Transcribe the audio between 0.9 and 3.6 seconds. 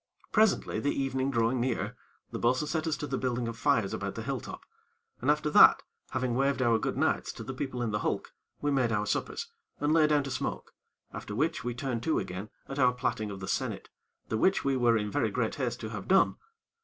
evening drawing near, the bo'sun set us to the building of